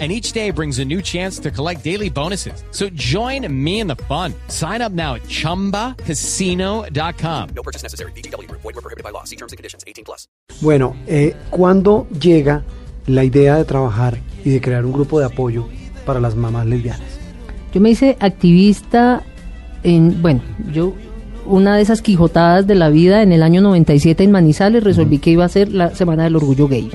[0.00, 2.64] and each day brings a new chance to collect daily bonuses.
[2.72, 4.34] So join me in the fun.
[4.48, 7.48] Sign up now at ChumbaCasino.com.
[7.54, 8.10] No purchase necessary.
[8.16, 8.50] BGW.
[8.50, 9.22] Void were prohibited by law.
[9.22, 9.84] See terms and conditions.
[9.86, 10.26] 18 plus.
[10.60, 12.64] Bueno, eh, ¿cuándo llega
[13.06, 15.68] la idea de trabajar y de crear un grupo de apoyo
[16.04, 17.20] para las mamás lesbianas?
[17.72, 19.22] Yo me hice activista
[19.82, 20.42] en, bueno,
[20.72, 20.94] yo
[21.46, 25.30] una de esas quijotadas de la vida en el año 97 en Manizales resolví que
[25.30, 26.90] iba a ser la Semana del Orgullo Gay.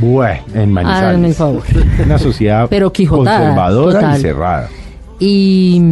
[0.00, 1.36] Bueno, en Manizales.
[1.36, 1.62] favor.
[2.04, 4.68] Una sociedad Pero conservadora y cerrada.
[5.18, 5.82] Y,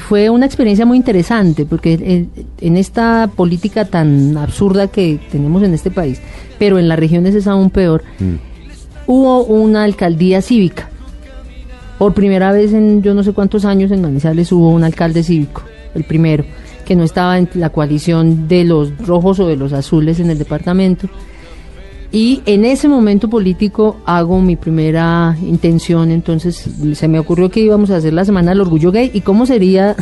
[0.00, 2.26] fue una experiencia muy interesante, porque
[2.60, 6.20] en, esta política tan absurda que tenemos en este país,
[6.58, 8.34] pero en las regiones es aún peor, mm.
[9.06, 10.88] hubo una alcaldía cívica.
[11.98, 15.62] Por primera vez en yo no sé cuántos años en Manizales hubo un alcalde cívico,
[15.94, 16.44] el primero,
[16.86, 20.38] que no estaba en la coalición de los rojos o de los azules en el
[20.38, 21.08] departamento
[22.12, 27.90] y en ese momento político hago mi primera intención, entonces se me ocurrió que íbamos
[27.90, 29.96] a hacer la Semana del Orgullo Gay y cómo sería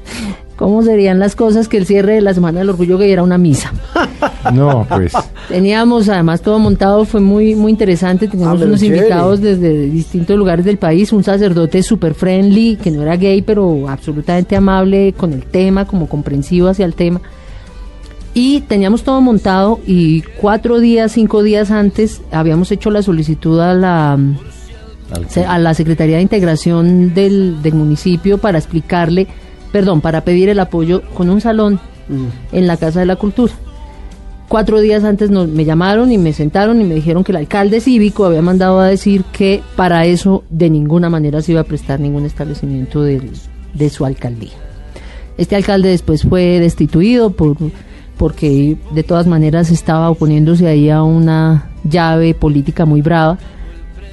[0.56, 3.36] cómo serían las cosas que el cierre de la Semana del Orgullo Gay era una
[3.36, 3.72] misa.
[4.54, 5.12] No, pues.
[5.48, 10.78] Teníamos además todo montado, fue muy muy interesante, teníamos unos invitados desde distintos lugares del
[10.78, 15.84] país, un sacerdote super friendly, que no era gay, pero absolutamente amable con el tema,
[15.84, 17.20] como comprensivo hacia el tema.
[18.38, 23.72] Y teníamos todo montado y cuatro días, cinco días antes habíamos hecho la solicitud a
[23.72, 24.18] la,
[25.48, 29.26] a la Secretaría de Integración del, del municipio para explicarle,
[29.72, 32.56] perdón, para pedir el apoyo con un salón mm.
[32.56, 33.54] en la Casa de la Cultura.
[34.48, 37.80] Cuatro días antes nos, me llamaron y me sentaron y me dijeron que el alcalde
[37.80, 42.00] cívico había mandado a decir que para eso de ninguna manera se iba a prestar
[42.00, 43.30] ningún establecimiento de,
[43.72, 44.52] de su alcaldía.
[45.38, 47.56] Este alcalde después fue destituido por
[48.16, 53.38] porque de todas maneras estaba oponiéndose ahí a una llave política muy brava,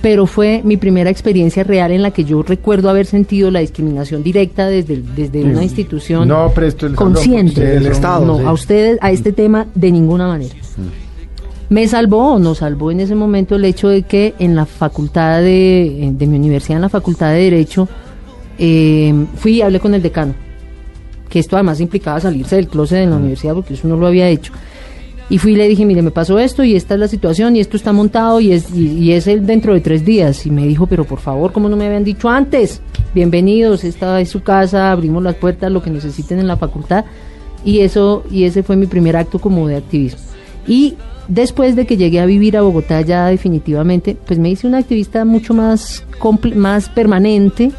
[0.02, 4.22] pero fue mi primera experiencia real en la que yo recuerdo haber sentido la discriminación
[4.22, 6.52] directa desde, desde una institución no,
[6.96, 7.62] consciente.
[7.62, 8.25] del Estado.
[8.25, 10.56] No, a ustedes, a este tema, de ninguna manera.
[10.56, 11.74] Mm.
[11.74, 15.40] Me salvó o nos salvó en ese momento el hecho de que en la facultad
[15.40, 17.88] de, de mi universidad, en la facultad de Derecho,
[18.59, 20.34] eh, fui y hablé con el decano
[21.34, 24.30] que esto además implicaba salirse del closet en la universidad porque eso no lo había
[24.30, 24.54] hecho.
[25.32, 27.60] Y fui y le dije, mire, me pasó esto y esta es la situación y
[27.60, 30.46] esto está montado y es, y, es el dentro de tres días.
[30.46, 32.84] Y me dijo, pero por favor, ¿cómo no me habían dicho antes?
[33.16, 37.04] Bienvenidos, esta es su casa, abrimos las puertas, lo que necesiten en la facultad.
[37.66, 40.20] Y eso, y ese fue mi primer acto como de activismo.
[40.68, 44.78] Y después de que llegué a vivir a Bogotá ya definitivamente, pues me hice una
[44.78, 46.06] activista mucho más,
[46.54, 47.72] más permanente,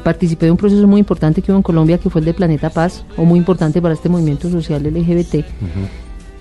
[0.00, 2.70] participé de un proceso muy importante que hubo en Colombia, que fue el de Planeta
[2.70, 5.44] Paz, o muy importante para este movimiento social LGBT.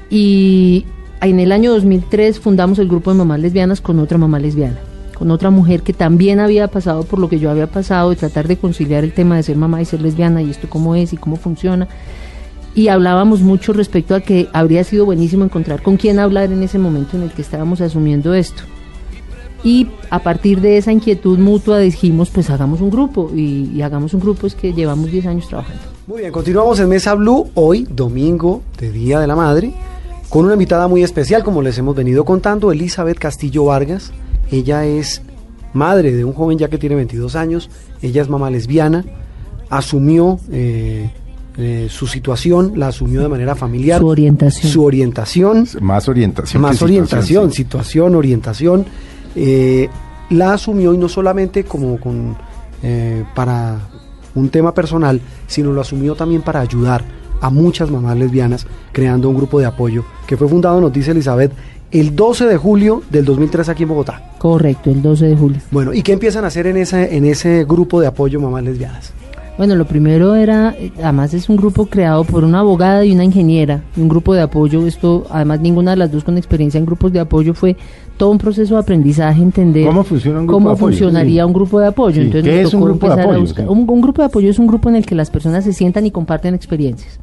[0.09, 0.85] Y
[1.21, 4.77] en el año 2003 fundamos el grupo de mamás lesbianas con otra mamá lesbiana,
[5.17, 8.47] con otra mujer que también había pasado por lo que yo había pasado, de tratar
[8.47, 11.17] de conciliar el tema de ser mamá y ser lesbiana, y esto cómo es y
[11.17, 11.87] cómo funciona.
[12.75, 16.79] Y hablábamos mucho respecto a que habría sido buenísimo encontrar con quién hablar en ese
[16.79, 18.63] momento en el que estábamos asumiendo esto
[19.63, 24.21] y a partir de esa inquietud mutua dijimos pues hagamos un grupo y, hagamos un
[24.21, 25.81] grupo es que llevamos 10 años trabajando.
[26.07, 29.73] Muy bien, continuamos en Mesa Blue hoy, domingo de Día de la Madre,
[30.29, 34.11] con una invitada muy especial como les hemos venido contando, Elizabeth Castillo Vargas.
[34.51, 35.21] Ella es
[35.73, 37.69] madre de un joven ya que tiene 22 años,
[38.01, 39.05] ella es mamá lesbiana,
[39.69, 41.11] asumió eh,
[41.57, 43.99] eh, su situación, la asumió de manera familiar.
[43.99, 44.71] Su orientación.
[44.71, 45.67] Su orientación.
[45.81, 46.61] Más orientación.
[46.61, 48.85] Más orientación, situación, orientación
[49.41, 49.89] eh,
[50.31, 52.35] la asumió y no solamente como con,
[52.83, 53.79] eh, para
[54.35, 57.05] un tema personal, sino lo asumió también para ayudar
[57.39, 61.53] a muchas mamás lesbianas creando un grupo de apoyo que fue fundado, nos dice Elizabeth,
[61.89, 64.21] el 12 de julio del 2003 aquí en Bogotá.
[64.39, 65.61] Correcto, el 12 de julio.
[65.71, 69.13] Bueno, ¿y qué empiezan a hacer en ese, en ese grupo de apoyo mamás lesbianas?
[69.57, 73.83] Bueno, lo primero era, además es un grupo creado por una abogada y una ingeniera,
[73.97, 74.85] un grupo de apoyo.
[74.87, 77.75] Esto, además, ninguna de las dos con experiencia en grupos de apoyo fue
[78.19, 81.87] todo un proceso de aprendizaje, entender cómo, funciona un grupo cómo funcionaría un grupo de
[81.87, 82.21] apoyo.
[82.21, 83.39] Entonces, ¿Qué es un grupo de apoyo?
[83.69, 86.05] Un, un, grupo de apoyo es un grupo en el que las personas se sientan
[86.05, 87.17] y comparten experiencias.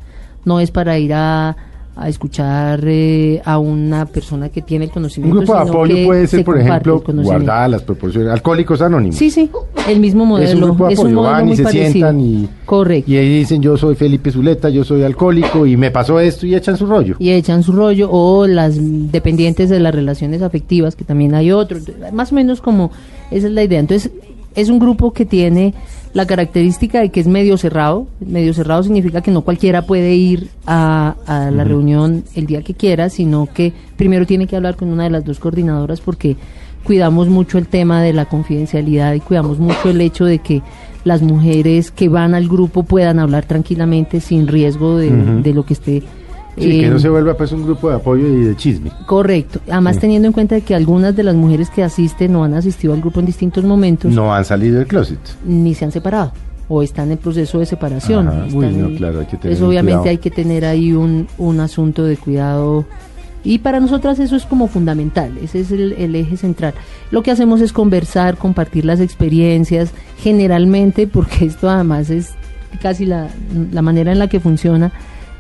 [0.47, 1.55] No es para ir a
[1.99, 5.39] a escuchar eh, a una persona que tiene el Un conocimiento.
[5.39, 8.31] grupo de apoyo puede ser, se por ejemplo, guardar las proporciones.
[8.31, 9.17] Alcohólicos Anónimos.
[9.17, 9.51] Sí, sí,
[9.89, 10.47] el mismo modelo.
[10.49, 11.91] Es un grupo de un apoyo, modelo van y muy se parecido.
[11.93, 13.11] sientan y, Correcto.
[13.11, 16.55] y ahí dicen yo soy Felipe Zuleta, yo soy alcohólico y me pasó esto y
[16.55, 17.17] echan su rollo.
[17.19, 21.83] y echan su rollo o las dependientes de las relaciones afectivas que también hay otros
[22.13, 22.91] más o menos como
[23.31, 24.11] esa es la idea entonces
[24.55, 25.73] es un grupo que tiene
[26.17, 28.07] la característica de que es medio cerrado.
[28.21, 32.73] Medio cerrado significa que no cualquiera puede ir a, a la reunión el día que
[32.73, 36.39] quiera sino que primero tiene que hablar con una de las dos coordinadoras porque
[36.85, 40.63] cuidamos mucho el tema de la confidencialidad y cuidamos mucho el hecho de que
[41.05, 46.03] las mujeres que van al grupo puedan hablar tranquilamente sin riesgo de lo que esté
[46.57, 48.91] Sí, que eh, no se vuelva pues un grupo de apoyo y de chisme.
[49.07, 49.61] Correcto.
[49.71, 50.01] Además, Sí.
[50.03, 53.21] teniendo en cuenta que algunas de las mujeres que asisten o han asistido al grupo
[53.21, 55.19] en distintos momentos No han salido del closet.
[55.45, 56.33] ni se han separado
[56.69, 58.27] o están en proceso de separación.
[58.29, 58.47] Ajá.
[58.47, 60.11] Están Uy, no, claro, hay que tener Entonces, obviamente cuidado.
[60.11, 62.85] hay que tener ahí un, un asunto de cuidado.
[63.45, 66.75] Y para nosotras eso es como fundamental, ese es el, el eje central.
[67.13, 72.31] Lo que hacemos es conversar, compartir las experiencias, generalmente, porque esto además es
[72.83, 73.29] casi la,
[73.73, 74.91] la manera en la que funciona,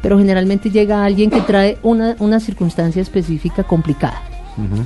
[0.07, 4.23] pero generalmente llega alguien que trae una, una circunstancia específica complicada.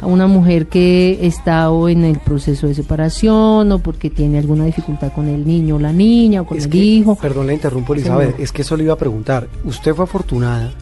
[0.03, 4.65] A una mujer que está o en el proceso de separación o porque tiene alguna
[4.65, 7.15] dificultad con el niño o la niña o con Es el que- hijo.
[7.15, 8.31] Perdón, le interrumpo, Elizabeth.
[8.31, 8.41] Señor.
[8.43, 9.47] Es que eso le iba a preguntar.
[9.65, 10.73] Usted fue afortunada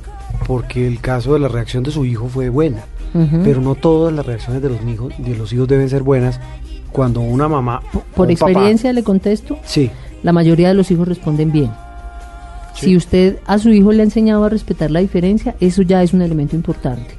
[0.47, 2.85] porque el caso de la reacción de su hijo fue buena.
[3.45, 6.41] Pero no todas las reacciones de los hijos, de los hijos deben ser buenas
[6.91, 7.83] cuando una mamá.
[7.93, 9.91] Por papá- experiencia le contesto, sí.
[10.23, 11.71] la mayoría de los hijos responden bien.
[12.79, 12.87] Sí.
[12.87, 16.13] Si usted a su hijo le ha enseñado a respetar la diferencia, eso ya es
[16.13, 17.17] un elemento importante.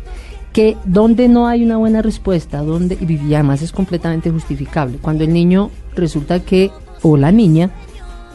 [0.54, 5.34] Que donde no hay una buena respuesta, donde y además es completamente justificable, cuando el
[5.34, 6.72] niño resulta que
[7.02, 7.72] o la niña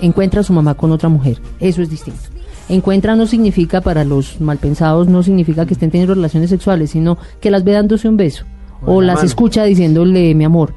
[0.00, 2.20] encuentra a su mamá con otra mujer, eso es distinto.
[2.68, 7.50] Encuentra no significa para los malpensados no significa que estén teniendo relaciones sexuales, sino que
[7.50, 8.46] las ve dándose un beso
[8.86, 9.26] O las mano.
[9.26, 10.72] escucha diciéndole mi amor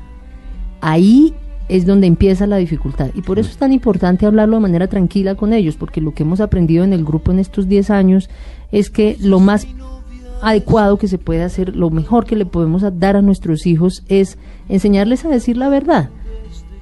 [0.81, 1.33] ahí
[1.69, 3.09] es donde empieza la dificultad.
[3.13, 6.23] Y por eso es tan importante hablarlo de manera tranquila con ellos, porque lo que
[6.23, 8.29] hemos aprendido en el grupo en estos 10 años
[8.71, 9.67] es que lo más
[10.41, 14.37] adecuado que se puede hacer, lo mejor que le podemos dar a nuestros hijos es
[14.69, 16.09] enseñarles a decir la verdad.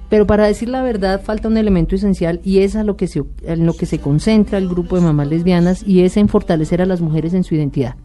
[0.10, 3.24] Pero para decir la verdad falta un elemento esencial y es a lo que se,
[3.44, 6.86] en lo que se concentra el grupo de mamás lesbianas y es en fortalecer a
[6.86, 7.96] las mujeres en su identidad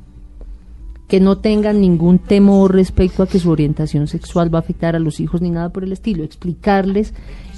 [1.10, 5.00] que no tengan ningún temor respecto a que su orientación sexual va a afectar a
[5.00, 6.22] los hijos ni nada por el estilo.
[6.22, 7.12] Explicarles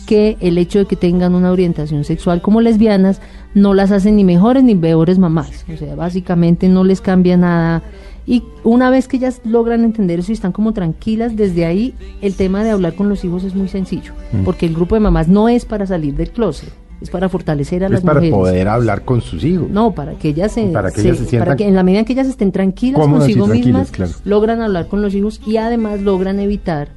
[0.07, 3.21] que el hecho de que tengan una orientación sexual como lesbianas
[3.55, 5.67] no las hace ni mejores ni peores mamás.
[5.73, 7.83] O sea, básicamente no les cambia nada.
[8.27, 12.35] Y una vez que ellas logran entender eso y están como tranquilas, desde ahí el
[12.35, 14.15] tema de hablar con los hijos es muy sencillo.
[14.47, 16.73] Porque el grupo de mamás no es para salir del closet,
[17.03, 18.35] es para fortalecer a Es las para mujeres.
[18.35, 19.69] poder hablar con sus hijos.
[19.71, 21.83] No, para que ellas se, Para que se- ellas se sientan para que en la
[21.83, 24.13] medida en que ellas estén tranquilas consigo mismas, claro.
[24.25, 26.89] logran hablar con los hijos y además logran evitar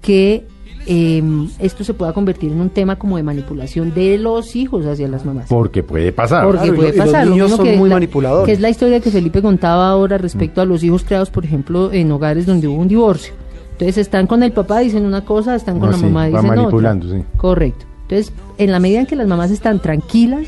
[0.00, 0.44] que
[0.86, 1.22] eh,
[1.60, 5.24] esto se pueda convertir en un tema como de manipulación de los hijos hacia las
[5.24, 5.46] mamás.
[5.48, 6.44] Porque puede pasar.
[6.44, 7.24] Porque Claro, puede y los pasar.
[7.26, 8.44] lo niños son que muy la- manipuladores.
[8.46, 11.90] Que es la historia que Felipe contaba ahora respecto a los hijos creados, por ejemplo,
[11.90, 13.32] en hogares donde hubo un divorcio.
[13.72, 16.30] Entonces están con el papá, dicen una cosa, están con Ah, la sí, mamá, van
[16.32, 16.56] dicen otra.
[16.56, 17.24] manipulando, sí.
[17.38, 17.86] Correcto.
[18.08, 20.46] Entonces, en la medida en que las mamás están tranquilas,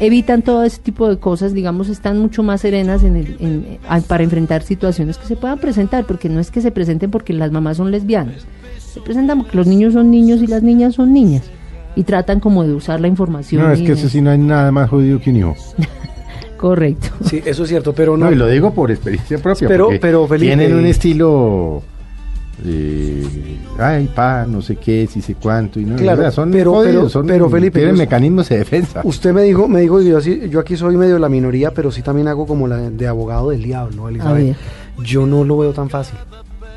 [0.00, 4.00] evitan todo ese tipo de cosas, digamos, están mucho más serenas en el, en- a-
[4.00, 7.52] para enfrentar situaciones que se puedan presentar, porque no es que se presenten porque las
[7.52, 8.46] mamás son lesbianas,
[8.78, 11.42] se presentan porque los niños son niños y las niñas son niñas,
[11.94, 13.62] y tratan como de usar la información.
[13.62, 15.54] No, es que eso sí no hay nada más jodido que un hijo.
[16.56, 17.08] Correcto.
[17.24, 18.26] Sí, eso es cierto, pero no.
[18.26, 19.66] No, y lo digo por experiencia propia.
[19.68, 21.82] Pero- pero, Felipe- Tienen un estilo.
[22.64, 23.24] Eh,
[23.78, 25.80] ay, pa, no sé qué, si sé cuánto.
[25.80, 29.00] Y no, Claro, son pero- jodidos, pero- son- pero, Felipe, tienen mecanismos de defensa.
[29.04, 31.90] Usted me dijo, me dijo yo, así- yo aquí soy medio de la minoría, pero
[31.90, 34.56] sí también hago como la de abogado del diablo, Elizabeth.
[35.04, 36.18] Yo no lo veo tan fácil,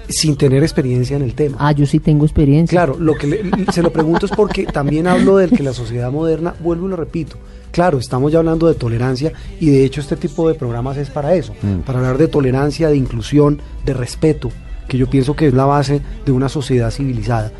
[0.08, 1.58] sin tener experiencia en el tema.
[1.60, 2.78] Ah, yo sí tengo experiencia.
[2.78, 6.12] Claro, lo que le- se lo pregunto es porque también hablo del que la sociedad
[6.12, 7.36] moderna, vuelvo y lo repito,
[7.72, 11.36] claro, estamos ya hablando de tolerancia y de hecho este tipo de programas es para
[11.36, 11.80] eso, Mm.
[11.86, 14.50] para hablar de tolerancia, de inclusión, de respeto,
[14.88, 17.52] que yo pienso que es la base de una sociedad civilizada.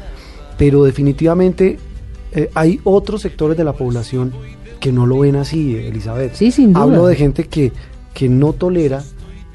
[0.58, 1.78] Pero definitivamente
[2.32, 4.34] eh, hay otros sectores de la población
[4.80, 6.34] que no lo ven así, Elizabeth.
[6.36, 6.84] Sí, sin duda.
[6.84, 7.72] Hablo de gente que,
[8.14, 9.04] que no tolera,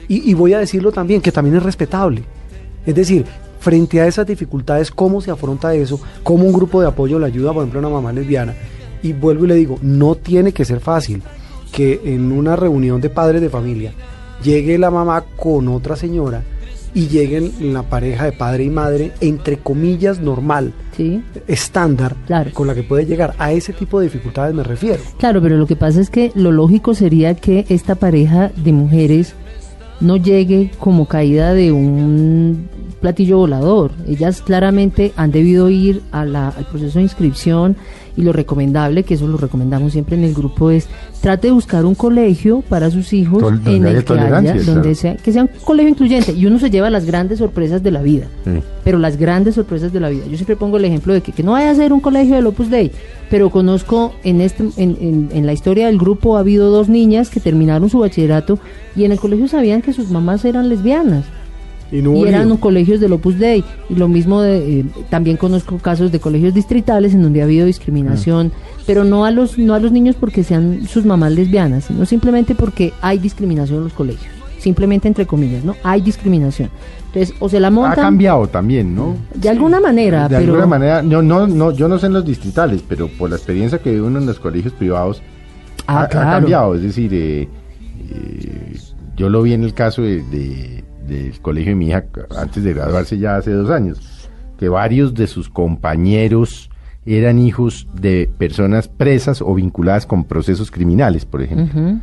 [0.09, 2.25] y, y voy a decirlo también, que también es respetable.
[2.85, 3.25] Es decir,
[3.61, 6.01] frente a esas dificultades, ¿cómo se afronta eso?
[6.23, 8.55] ¿Cómo un grupo de apoyo le ayuda, por ejemplo, a una mamá lesbiana?
[9.03, 11.23] Y vuelvo y le digo, no tiene que ser fácil
[11.71, 13.93] que en una reunión de padres de familia
[14.43, 16.43] llegue la mamá con otra señora
[16.95, 21.23] y lleguen la pareja de padre y madre, entre comillas, normal, Sí.
[21.47, 22.51] estándar, Claro.
[22.53, 23.35] con la que puede llegar.
[23.39, 25.03] A ese tipo de dificultades me refiero.
[25.19, 29.35] Claro, pero lo que pasa es que lo lógico sería que esta pareja de mujeres
[30.01, 32.69] no llegue como caída de un
[33.01, 33.93] platillo volador.
[34.07, 37.77] Ellas claramente han debido ir a la- al proceso de inscripción
[38.17, 40.89] y lo recomendable, que eso lo recomendamos siempre en el grupo, es
[41.23, 45.17] trate de buscar un colegio para sus hijos Tol- en el que haya, donde sea,
[45.17, 48.27] que sea un colegio incluyente y uno se lleva las grandes sorpresas de la vida
[48.45, 48.51] Sí.
[48.85, 50.25] pero las grandes sorpresas de la vida.
[50.29, 52.47] Yo siempre pongo el ejemplo de que, que no vaya a ser un colegio del
[52.47, 52.91] Opus Dei,
[53.31, 57.31] pero conozco en, este, en, en- en la historia del grupo ha habido dos niñas
[57.31, 58.59] que terminaron su bachillerato
[58.97, 61.25] y en el colegio sabían que sus mamás eran lesbianas
[61.93, 62.61] Y, no y hubo eran lío.
[62.61, 63.65] colegios del Opus Dei.
[63.89, 67.67] Y lo mismo, de, eh, también conozco casos de colegios distritales en donde ha habido
[67.67, 68.53] discriminación,
[68.87, 72.55] pero no a, los, no a los niños porque sean sus mamás lesbianas, sino simplemente
[72.55, 74.31] porque hay discriminación en los colegios.
[74.59, 75.75] Simplemente entre comillas, ¿no?
[75.83, 76.69] Hay discriminación.
[77.07, 79.17] Entonces, o se la Ha montan cambiado también, ¿no?
[79.35, 80.53] de alguna manera, de pero...
[80.53, 83.79] alguna manera, no, no, no, yo no sé en los distritales, pero por la experiencia
[83.79, 85.23] que vive uno en los colegios privados,
[85.87, 86.75] Ah, ha, ha cambiado.
[86.77, 87.49] Es decir, eh,
[88.11, 88.79] eh,
[89.17, 92.05] yo lo vi en el caso de, de- del colegio de mi hija
[92.37, 94.29] antes de graduarse ya hace dos años,
[94.59, 96.71] que varios de sus compañeros
[97.07, 101.99] eran hijos de personas presas o vinculadas con procesos criminales, por ejemplo.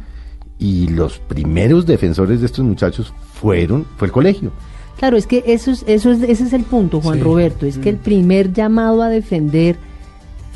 [0.59, 4.51] Y los primeros defensores de estos muchachos fueron, fue el colegio.
[4.97, 7.23] Claro, es que eso es, eso es, ese es el punto, Juan Sí.
[7.23, 9.75] Roberto, es que el primer llamado a defender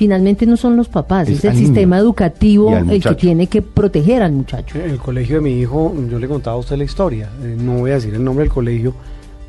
[0.05, 3.62] finalmente no son los papás, Es es, el sistema niño educativo el que tiene que
[3.62, 4.79] proteger al muchacho.
[4.79, 7.74] En el colegio de mi hijo, yo le contaba a usted la historia, eh, no
[7.77, 8.96] voy a decir el nombre del colegio,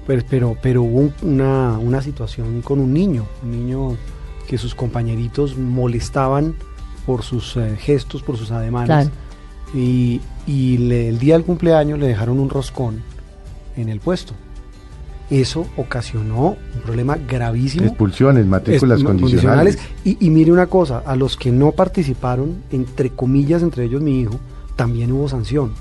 [0.06, 3.96] pero, pero, pero hubo un- una, una situación con un niño, un niño
[4.46, 6.54] que sus compañeritos molestaban
[7.06, 8.88] por sus eh, gestos, por sus ademanes.
[8.88, 9.10] Claro.
[9.74, 13.02] Y, y le- el día del cumpleaños le dejaron un roscón
[13.78, 14.34] en el puesto.
[15.40, 17.86] Eso ocasionó un problema gravísimo.
[17.86, 19.78] Expulsiones, matrículas Es- condicionales.
[20.04, 24.20] Y, y mire una cosa, a los que no participaron, entre comillas, entre ellos mi
[24.20, 24.38] hijo,
[24.76, 25.72] también hubo sanción.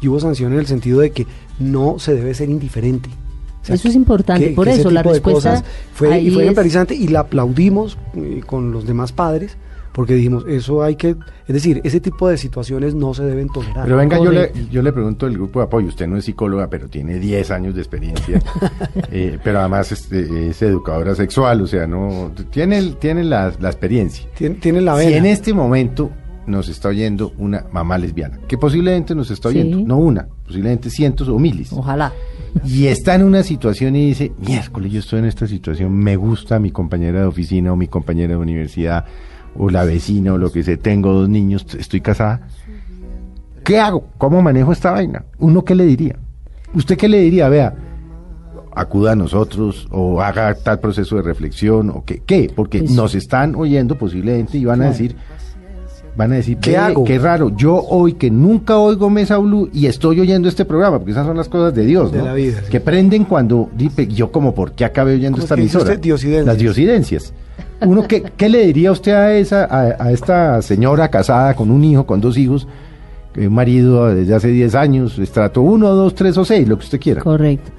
[0.00, 1.26] Y hubo sanción en el sentido de que
[1.60, 3.08] no se debe ser indiferente.
[3.62, 5.62] O sea, Eso es importante, por eso la respuesta
[5.94, 9.56] fue, ahí y fue es- y la aplaudimos eh, con los demás padres
[9.96, 11.16] porque dijimos, eso hay que,
[11.48, 13.84] es decir, ese tipo de situaciones no se deben tolerar.
[13.86, 16.68] Pero venga, yo le, yo le pregunto al grupo de apoyo, usted no es psicóloga,
[16.68, 18.42] pero tiene 10 años de experiencia,
[19.10, 23.68] eh, pero además este, es educadora sexual, o sea, no tiene, el- tiene la, la
[23.70, 24.26] experiencia.
[24.36, 25.16] Tiene, tiene la Si vena.
[25.16, 26.10] en este momento
[26.46, 29.58] nos está oyendo una mamá lesbiana, que posiblemente nos está Sí.
[29.58, 32.12] oyendo, no una, posiblemente cientos o miles, Ojalá.
[32.64, 36.58] y está en una situación y dice, miércoles, yo estoy en esta situación, me gusta
[36.60, 39.06] mi compañera de oficina o mi compañera de universidad
[39.58, 42.48] o la vecina o lo que sea, tengo dos niños, estoy casada.
[43.64, 44.06] ¿Qué hago?
[44.18, 45.24] ¿Cómo manejo esta vaina?
[45.38, 46.16] ¿Uno qué le diría?
[46.74, 47.48] ¿Usted qué le diría?
[47.48, 47.74] Vea,
[48.72, 52.50] acuda a nosotros o haga tal proceso de reflexión o qué, qué?
[52.54, 55.16] porque Pues- nos están oyendo posiblemente y van a decir
[56.16, 59.68] van a decir ¿Qué "Ve, hago?" qué raro yo hoy que nunca oigo Mesa Blue
[59.72, 62.24] y estoy oyendo este programa porque esas son las cosas de Dios De ¿no?
[62.24, 62.70] la vida, sí.
[62.70, 66.00] que prenden cuando dice, yo como por qué acabé oyendo ¿Cómo esta emisora usted?
[66.00, 66.46] Diosidencias.
[66.46, 67.32] las diosidencias
[67.82, 71.84] uno qué, qué le diría usted a esa a, a esta señora casada con un
[71.84, 72.66] hijo con dos hijos
[73.34, 76.84] que un marido desde hace 10 años estrato 1, 2, 3 o 6 lo que
[76.84, 77.70] usted quiera Correcto.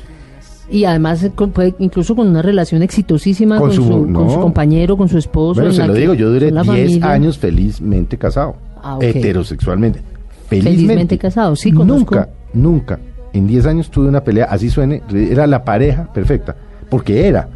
[0.69, 4.29] Y además, eh, con- puede- incluso con una relación exitosísima Con con, su- su, con
[4.29, 5.55] su compañero, con su esposo.
[5.61, 7.11] Bueno, en se lo digo, yo duré son la 10 familia.
[7.11, 8.55] años felizmente casado.
[8.83, 8.97] Ah.
[9.01, 10.01] Heterosexualmente.
[10.47, 10.77] Felizmente.
[10.81, 12.15] Felizmente casado, sí, conozco.
[12.15, 12.99] Nunca, nunca.
[13.33, 16.55] En 10 años tuve una pelea, así suene, era la pareja perfecta.
[16.89, 17.47] Porque era.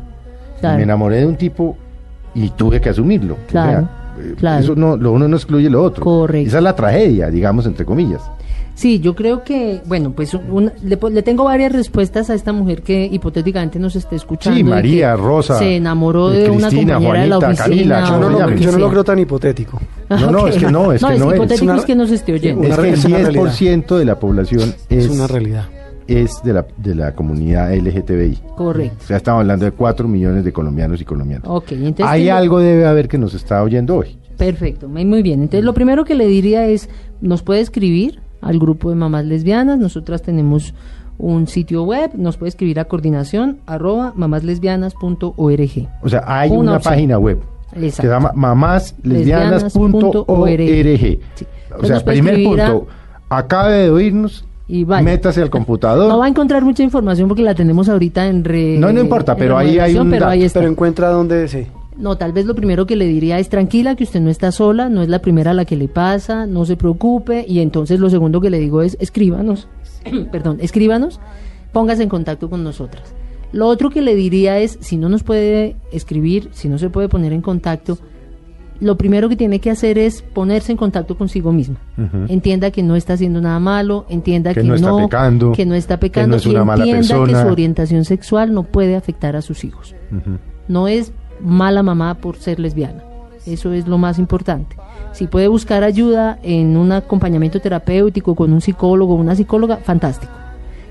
[0.60, 0.78] Claro.
[0.78, 1.76] Me enamoré de un tipo
[2.36, 3.34] y tuve que asumirlo.
[3.34, 4.60] O eh, claro.
[4.64, 6.04] Eso no, lo uno no excluye lo otro.
[6.04, 6.48] Correcto.
[6.50, 8.22] Esa es la tragedia, digamos, entre comillas.
[8.82, 12.82] Sí, yo creo que, bueno, pues una- le, le tengo varias respuestas a esta mujer
[12.82, 14.58] que hipotéticamente nos esté escuchando.
[14.58, 17.96] Sí, María, Rosa, Se enamoró de una Cristina, compañera de la Juanita, oficina.
[18.02, 19.80] Camila, yo no, que yo no lo creo tan hipotético.
[20.10, 21.36] No, no, es que no, es que no es.
[21.36, 22.62] hipotético Es una- es que nos esté oyendo.
[22.62, 23.44] Una Es que el es una realidad.
[23.44, 25.66] 10% de la población Es, es, una realidad.
[26.08, 28.40] es de, la, de la comunidad LGTBI.
[28.58, 28.98] Correcto.
[29.04, 31.48] O sea, estamos hablando de 4 millones de colombianos y colombianas.
[31.48, 32.06] Ok, entonces...
[32.08, 34.18] Hay ¿qué- algo debe haber que nos está oyendo hoy.
[34.38, 35.42] Perfecto, muy muy bien.
[35.44, 36.90] Entonces, lo primero que le diría es,
[37.22, 39.78] nos puede escribir al grupo de mamás lesbianas.
[39.80, 40.74] Nosotras tenemos
[41.18, 45.88] un sitio web, nos puede escribir a coordinación arroba mamáslesbianas.org.
[46.02, 47.38] O sea, hay Una página web
[47.74, 47.80] Exacto.
[47.84, 51.20] que se llama mamáslesbianas.org.
[51.36, 51.46] Sí.
[51.80, 52.88] O sea, primer a- punto,
[53.30, 55.04] acabe de oírnos, Y vaya.
[55.04, 56.10] métase al computador.
[56.10, 58.78] No va a encontrar mucha información porque la tenemos ahorita en re...
[58.78, 60.32] No, no importa, pero ahí hay un pero dato.
[60.32, 60.60] ahí está.
[60.60, 61.68] Pero encuentra dónde se...
[61.98, 64.90] No, tal vez lo primero que le diría es tranquila, que usted no está sola,
[64.90, 67.46] no es la primera a la que le pasa, no se preocupe.
[67.48, 69.68] Y entonces lo segundo que le digo es escríbanos,
[70.32, 71.20] perdón, escríbanos,
[71.74, 73.14] póngase en contacto con nosotras.
[73.52, 77.10] Lo otro que le diría es, si no nos puede escribir, si no se puede
[77.10, 77.98] poner en contacto,
[78.80, 81.76] lo primero que tiene que hacer es ponerse en contacto consigo misma.
[82.30, 85.76] Entienda que no está haciendo nada malo, entienda que, Que no está pecando, que no
[85.76, 87.44] está que pecando no es una mala entienda que persona.
[87.44, 89.96] su orientación sexual no puede afectar a sus hijos.
[90.68, 93.04] No es mala mamá por ser lesbiana.
[93.46, 94.76] Eso es lo más importante.
[95.14, 100.32] Si puede buscar ayuda en un acompañamiento terapéutico con un psicólogo o una psicóloga, fantástico.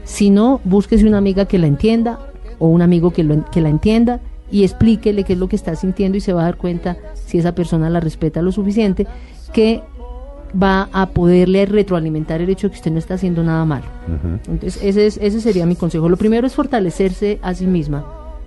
[0.04, 2.18] Si no, búsquese una amiga que la entienda
[2.58, 5.76] o un amigo que, lo- que la entienda y explíquele qué es lo que está
[5.76, 9.06] sintiendo y se va a dar cuenta si esa persona la respeta lo suficiente
[9.52, 9.82] que
[10.60, 13.84] va a poderle retroalimentar el hecho de que usted no está haciendo nada malo.
[14.48, 16.08] Entonces, ese, es- ese sería mi consejo.
[16.08, 18.04] Lo primero es fortalecerse a sí misma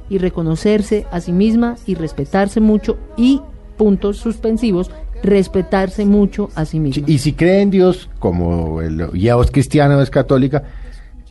[0.10, 3.42] y reconocerse a sí misma y respetarse mucho y,
[3.78, 4.92] puntos suspensivos,
[5.24, 7.06] respetarse mucho a sí misma.
[7.08, 10.64] Y si cree en Dios, como el, ya es cristiana o es católica,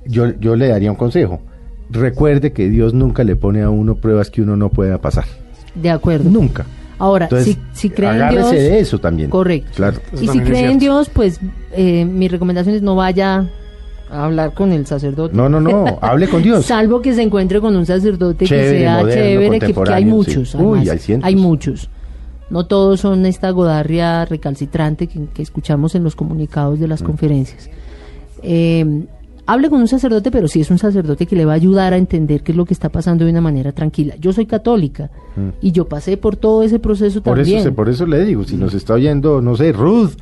[0.07, 1.41] yo, yo le daría un consejo.
[1.91, 5.25] Recuerde que Dios nunca le pone a uno pruebas que uno no pueda pasar.
[5.75, 6.31] De acuerdo.
[6.31, 6.65] Nunca.
[6.99, 8.51] Ahora, Entonces, si, si cree en Dios...
[8.51, 9.29] de eso también.
[9.29, 9.73] Correcto.
[9.75, 9.99] Claro.
[10.13, 10.79] Eso Y si también es cree en.
[10.79, 11.41] Dios, pues
[11.73, 13.51] eh, mi recomendación es no vaya
[14.13, 15.35] a hablar con el sacerdote.
[15.37, 16.67] No, no, no, hable con Dios.
[16.67, 20.05] Salvo que se encuentre con un sacerdote Chévere, que sea moderno, chévere, que, que hay
[20.05, 20.51] muchos.
[20.51, 20.59] sí.
[20.59, 21.27] Uy, además, hay cientos.
[21.29, 21.91] hay muchos.
[22.51, 26.91] No todos son esta godarria recalcitrante que, que escuchamos en los comunicados de Mm.
[26.91, 27.71] las conferencias.
[28.43, 29.05] Eh,
[29.47, 31.97] hable con un sacerdote, pero sí es un sacerdote que le va a ayudar a
[31.97, 34.15] entender qué es lo que está pasando de una manera tranquila.
[34.21, 35.11] Yo soy católica
[35.61, 37.23] y yo pasé por todo ese proceso Mm.
[37.23, 37.59] Por también.
[37.61, 40.13] eso, por eso le digo, si nos está oyendo, no sé, Ruth,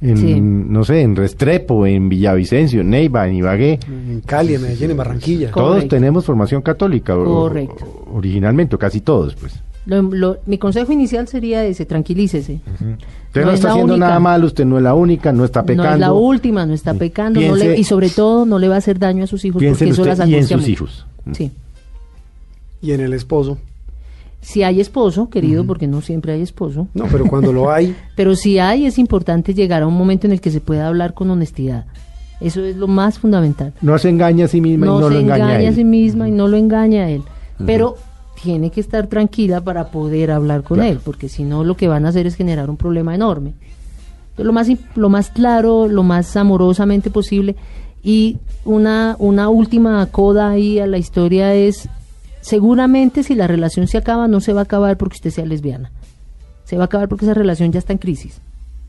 [0.00, 0.40] en, Sí.
[0.40, 4.96] no sé, en Restrepo, en Villavicencio, en Neiva, en Ibagué, En Cali, en Medellín, en
[4.96, 5.50] Barranquilla.
[5.50, 7.84] Todos tenemos formación católica, Correcto.
[8.10, 9.54] o- originalmente, o casi todos, pues.
[9.86, 12.60] Lo- lo- mi consejo inicial sería ese, tranquilícese.
[12.64, 14.06] Usted no, No es está haciendo única.
[14.08, 15.84] nada mal, usted no es la única, no está pecando.
[15.90, 18.74] No es la última, no está pecando, no le- y sobre todo no le va
[18.74, 20.56] a hacer daño a sus hijos Piense porque en eso usted las y en sus
[20.60, 20.70] mucho.
[20.72, 21.06] hijos.
[21.32, 21.52] Sí.
[22.82, 23.58] Y en el esposo.
[24.46, 28.36] Si hay esposo, querido, porque no siempre hay esposo, No, pero cuando lo hay, pero
[28.36, 31.28] si hay es importante llegar a un momento en el que se pueda hablar con
[31.30, 31.84] honestidad.
[32.40, 33.72] Eso es lo más fundamental.
[33.82, 35.68] No se engaña a sí misma No, y no se lo engaña, engaña a a
[35.70, 35.74] él.
[35.74, 37.22] sí misma y no lo engaña a él.
[37.66, 37.96] Pero
[38.40, 40.92] tiene que estar tranquila para poder hablar con Claro.
[40.92, 43.54] él, porque si no lo que van a hacer es generar un problema enorme.
[44.30, 47.56] Entonces, lo más, lo más claro, lo más amorosamente posible.
[48.02, 51.88] Y una, una última coda ahí a la historia es,
[52.46, 55.90] seguramente si la relación se acaba, no se va a acabar porque usted sea lesbiana.
[56.62, 58.40] Se va a acabar porque esa relación ya está en crisis,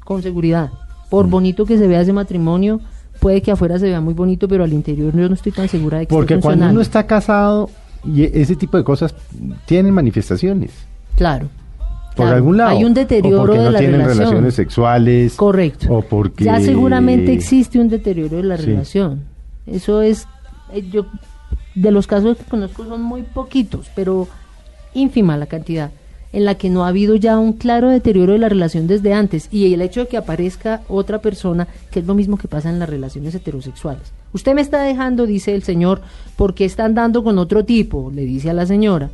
[0.05, 0.69] con seguridad.
[1.09, 2.79] Por bonito que se vea ese matrimonio,
[3.19, 5.97] puede que afuera se vea muy bonito, pero al interior yo no estoy tan segura
[5.97, 7.71] de que Porque esté cuando uno está casado,
[8.05, 9.15] y ese tipo de cosas
[9.65, 10.71] tienen manifestaciones.
[11.15, 11.47] Claro.
[12.15, 12.35] Por claro.
[12.35, 12.69] algún lado.
[12.77, 14.19] Hay un o deterioro porque de no la tienen relación.
[14.19, 15.35] relaciones sexuales.
[15.35, 15.87] Correcto.
[15.91, 16.43] O porque...
[16.43, 18.65] Ya seguramente existe un deterioro de la Sí.
[18.67, 19.23] relación.
[19.65, 20.27] Eso es,
[20.73, 21.07] eh, yo,
[21.77, 24.27] de los casos que conozco son muy poquitos, pero
[24.93, 25.91] ínfima la cantidad,
[26.33, 29.47] en la que no ha habido ya un claro deterioro de la relación desde antes.
[29.51, 32.79] Y el hecho de que aparezca otra persona, que es lo mismo que pasa en
[32.79, 34.11] las relaciones heterosexuales.
[34.33, 36.01] Usted me está dejando, dice el señor,
[36.35, 39.09] porque está andando con otro tipo, le dice a la señora.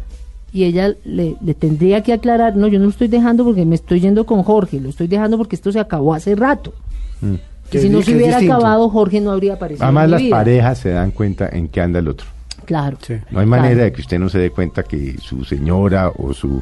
[0.54, 3.76] Y ella le, le tendría que aclarar, no, yo no lo estoy dejando porque me
[3.76, 6.74] estoy yendo con Jorge, lo estoy dejando porque esto se acabó hace rato.
[7.22, 7.36] Mm.
[7.70, 8.54] Que si no se hubiera distinto.
[8.56, 9.84] acabado, Jorge no habría aparecido.
[9.84, 10.38] Además, en mi las vida.
[10.38, 12.28] parejas se dan cuenta en qué anda el otro.
[12.66, 12.98] Claro.
[13.02, 13.14] Sí.
[13.32, 13.62] No hay Claro.
[13.62, 16.62] manera de que usted no se dé cuenta que su señora o su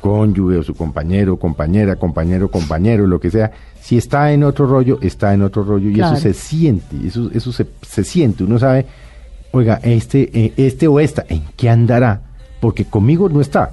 [0.00, 3.50] cónyuge o su compañero, compañera, compañero, compañero, lo que sea,
[3.80, 6.14] si está en otro rollo, está en otro rollo y Claro.
[6.16, 8.86] eso se siente, eso, eso se, se siente, uno sabe,
[9.50, 12.20] oiga, este, eh, este o esta, ¿en qué andará?
[12.60, 13.72] Porque conmigo no está.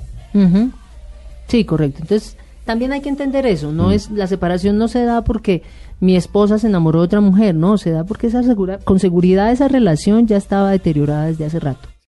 [1.47, 1.99] Sí, correcto.
[2.01, 3.71] Entonces, también hay que entender eso.
[3.71, 5.63] No es la separación no se da porque
[5.99, 9.51] mi esposa se enamoró de otra mujer, no, se da porque esa segura, con seguridad
[9.51, 11.94] esa relación ya estaba deteriorada desde hace rato.